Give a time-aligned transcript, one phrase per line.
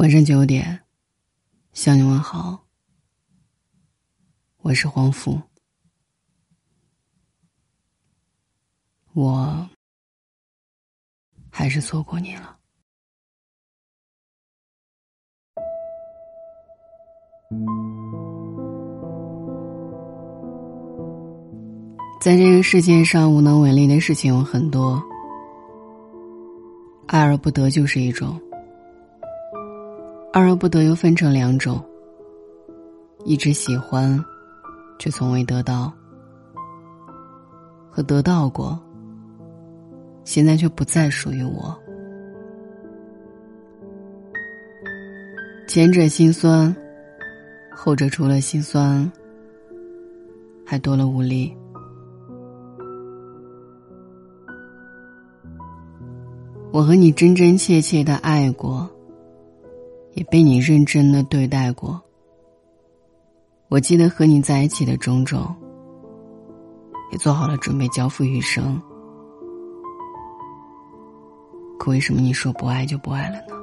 [0.00, 0.80] 晚上九点，
[1.74, 2.64] 向你问好。
[4.62, 5.38] 我是黄甫，
[9.12, 9.68] 我
[11.50, 12.56] 还是错过你了。
[22.22, 24.98] 在这个世界上，无能为力的事情有很多，
[27.06, 28.40] 爱而不得就是一种。
[30.32, 31.84] 爱而不得又分成两种：
[33.24, 34.24] 一直喜欢，
[34.96, 35.92] 却从未得到；
[37.90, 38.78] 和得到过，
[40.22, 41.76] 现在却不再属于我。
[45.66, 46.74] 前者心酸，
[47.74, 49.10] 后者除了心酸，
[50.64, 51.52] 还多了无力。
[56.70, 58.88] 我和你真真切切的爱过。
[60.14, 62.00] 也被你认真的对待过。
[63.68, 65.54] 我记得和你在一起的种种，
[67.12, 68.80] 也做好了准备交付余生。
[71.78, 73.54] 可为什么你说不爱就不爱了呢？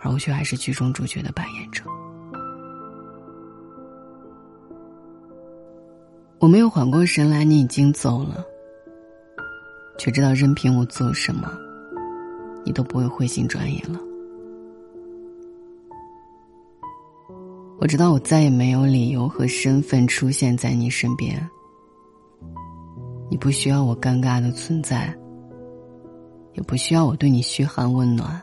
[0.00, 1.82] 而我却还是剧中主角的扮演者。
[6.38, 8.44] 我没有缓过神来，你已经走了，
[9.98, 11.50] 却知道任凭我做什么。
[12.66, 13.98] 你都不会回心转意了。
[17.78, 21.48] 我知道我再也没有理由和身份出现在你身边。
[23.30, 25.16] 你不需要我尴尬的存在，
[26.54, 28.42] 也不需要我对你嘘寒问暖。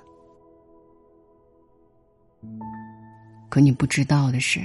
[3.50, 4.60] 可你不知道的是，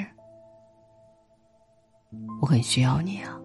[2.41, 3.41] 我很需要你啊。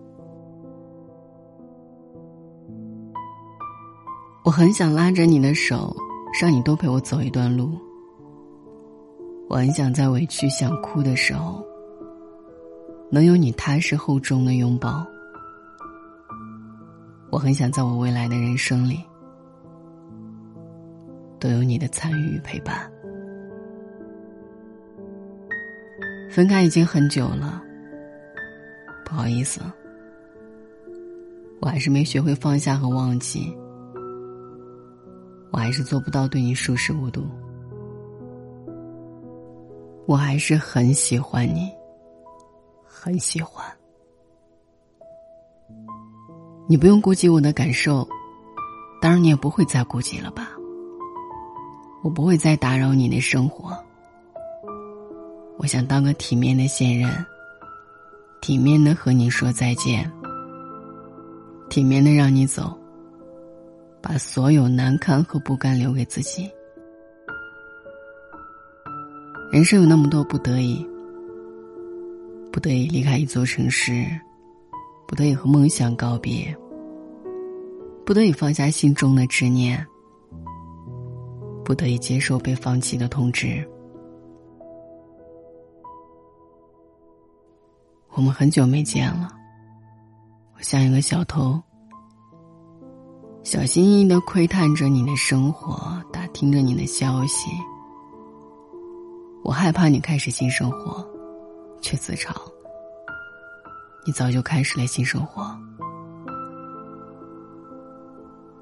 [4.44, 5.96] 我很想拉着你的手，
[6.40, 7.72] 让你多陪我走一段路。
[9.50, 11.64] 我很想在委屈想哭的时候，
[13.10, 15.06] 能有你踏实厚重的拥抱。
[17.30, 19.00] 我很想在我未来的人生里，
[21.40, 22.92] 都有你的参与与陪伴。
[26.30, 27.64] 分开已经很久了，
[29.06, 29.62] 不好意思，
[31.62, 33.56] 我还是没学会放下和忘记。
[35.63, 37.25] 还是做不到对你熟视无睹，
[40.06, 41.72] 我还是很喜欢你，
[42.85, 43.66] 很喜欢。
[46.68, 48.06] 你不用顾及我的感受，
[49.02, 50.50] 当然你也不会再顾及了吧？
[52.03, 53.73] 我不会再打扰你的生活。
[55.57, 57.09] 我想当个体面的现任，
[58.41, 60.12] 体面的和你说再见，
[61.69, 62.78] 体面的让你走。
[64.03, 66.52] 把所有难堪和不甘留给自己。
[69.50, 70.86] 人生有那么多不得已，
[72.52, 74.06] 不得已离开一座城市，
[75.08, 76.53] 不得已和梦想告别，
[78.06, 79.88] 不得已放下心中的执念，
[81.64, 83.66] 不得已接受被放弃的通知。
[88.09, 89.30] 我们很久没见了，
[90.58, 91.62] 我像一个小偷。
[93.44, 97.52] 小心翼翼的窥探着你的生活，打听着你的消息。
[99.44, 101.06] 我害怕你开始新生活，
[101.82, 102.34] 却自嘲
[104.06, 105.46] 你早就开始了新生活。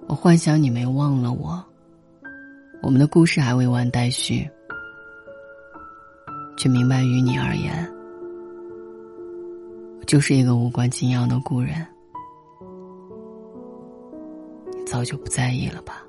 [0.08, 1.64] 我幻想你没忘了我，
[2.82, 4.50] 我们的故事还未完待续，
[6.58, 7.88] 却明白于你而言，
[10.00, 11.86] 我就是一个无关紧要的故人。
[14.92, 16.04] 早就不在意了吧？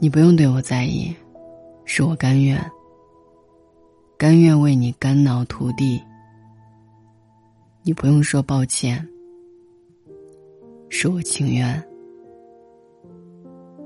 [0.00, 1.14] 你不用对我在意，
[1.84, 2.58] 是我甘愿，
[4.16, 6.02] 甘愿为你肝脑涂地。
[7.82, 9.06] 你不用说抱歉，
[10.88, 11.86] 是我情愿，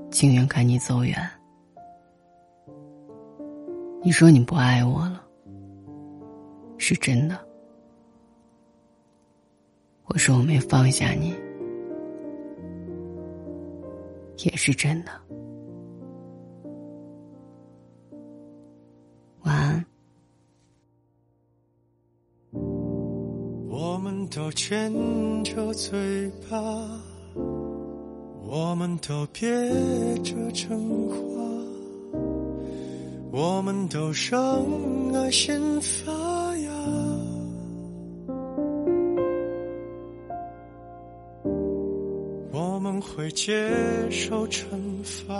[0.09, 1.17] 情愿看你走远。
[4.01, 5.21] 你说你不爱我了，
[6.77, 7.48] 是真的。
[10.11, 11.35] 我说我没放下你，
[14.43, 15.11] 也是真的。
[19.43, 19.85] 晚安。
[23.69, 24.91] 我们都牵
[25.43, 26.57] 着嘴巴，
[28.43, 29.47] 我们都憋
[30.23, 30.69] 着真
[31.07, 31.15] 话，
[33.31, 36.11] 我们都让爱先发。
[36.57, 37.28] 芽
[43.19, 43.69] 会接
[44.09, 44.63] 受惩
[45.03, 45.35] 罚，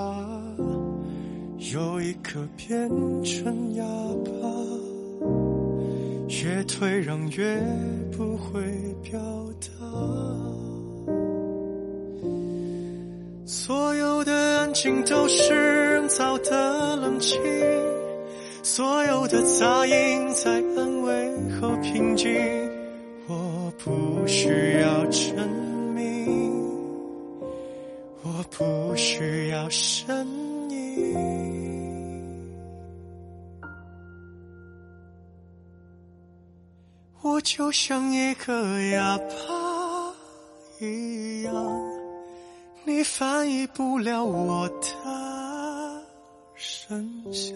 [1.74, 2.90] 有一颗变
[3.24, 3.86] 成哑
[4.26, 4.32] 巴，
[6.28, 7.58] 越退让越
[8.12, 8.62] 不会
[9.02, 9.18] 表
[9.62, 9.70] 达。
[13.46, 17.40] 所有的安静都是人造的冷清，
[18.62, 22.30] 所有的杂音在安慰和平静。
[23.30, 24.50] 我不需
[24.82, 25.48] 要证
[25.96, 26.59] 明，
[28.22, 30.28] 我不需要声
[30.70, 31.16] 音，
[37.22, 40.14] 我就像一个哑巴
[40.80, 41.54] 一样。
[42.86, 44.86] 你翻译不了我的
[46.56, 47.56] 声响，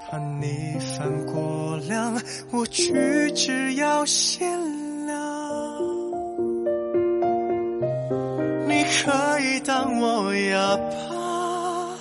[0.00, 2.20] 怕你犯过量，
[2.50, 6.01] 我举止要限量。
[9.04, 11.98] 可以当我哑巴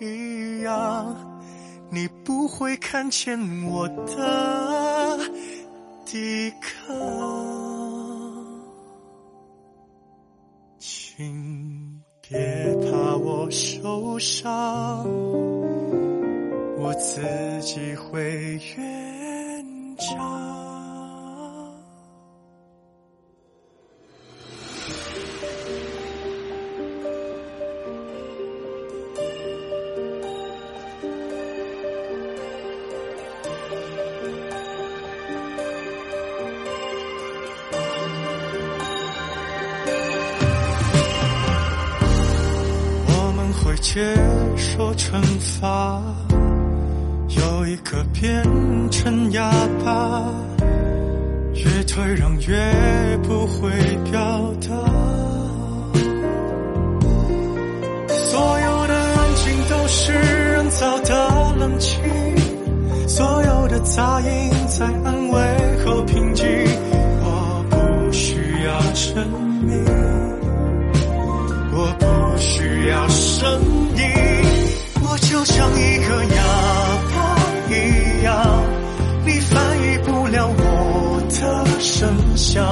[0.00, 1.14] 一样，
[1.90, 5.18] 你不会看见我的
[6.06, 6.96] 抵抗。
[10.78, 12.38] 请别
[12.76, 15.06] 怕我受伤，
[16.78, 17.20] 我自
[17.60, 19.19] 己会圆
[43.80, 44.14] 接
[44.56, 46.02] 受惩罚，
[47.28, 48.44] 有一个变
[48.90, 49.50] 成哑
[49.82, 50.22] 巴，
[51.54, 53.70] 越退让越不会
[54.10, 54.20] 表
[54.60, 54.68] 达。
[58.08, 61.98] 所有的安静都是人造的冷清，
[63.08, 64.50] 所有的杂音
[73.40, 73.48] 声
[73.96, 74.02] 音。
[75.02, 76.42] 我就像一个哑
[77.10, 77.16] 巴
[77.70, 78.62] 一样，
[79.24, 82.62] 你翻译不了我的声响，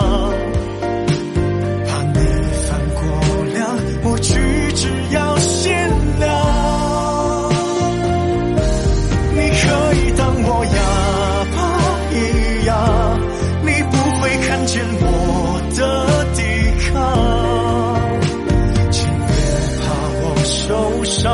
[21.08, 21.32] 伤，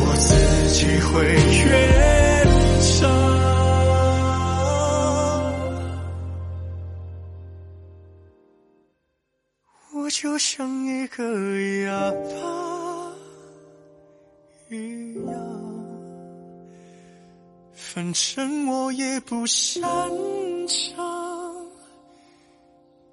[0.00, 0.34] 我自
[0.74, 1.00] 己。
[1.12, 1.66] 会越
[2.80, 3.10] 长，
[9.92, 11.24] 我就像一个
[11.84, 13.12] 哑巴
[14.68, 15.34] 一样，
[17.72, 19.82] 反正我也不擅
[20.68, 20.96] 长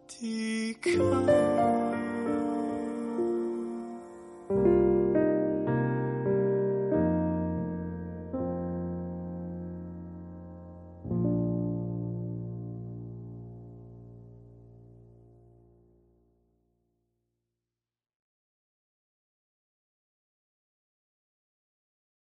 [0.08, 1.77] 抵抗。